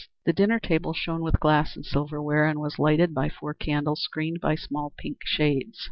[0.25, 4.01] The dinner table shone with glass and silver ware, and was lighted by four candles
[4.01, 5.77] screened by small pink shades.